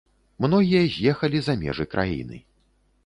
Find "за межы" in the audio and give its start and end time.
1.49-1.85